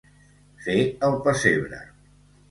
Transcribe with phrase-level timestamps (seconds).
[0.67, 0.77] Fer
[1.07, 1.83] el pessebre.